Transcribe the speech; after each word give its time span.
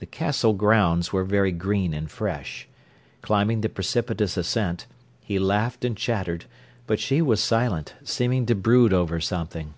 The 0.00 0.06
Castle 0.06 0.52
grounds 0.52 1.12
were 1.12 1.22
very 1.22 1.52
green 1.52 1.94
and 1.94 2.10
fresh. 2.10 2.66
Climbing 3.22 3.60
the 3.60 3.68
precipitous 3.68 4.36
ascent, 4.36 4.88
he 5.20 5.38
laughed 5.38 5.84
and 5.84 5.96
chattered, 5.96 6.46
but 6.88 6.98
she 6.98 7.22
was 7.22 7.38
silent, 7.40 7.94
seeming 8.02 8.46
to 8.46 8.56
brood 8.56 8.92
over 8.92 9.20
something. 9.20 9.74